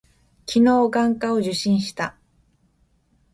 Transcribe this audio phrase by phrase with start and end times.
[0.47, 2.17] 昨日、眼科を受診した。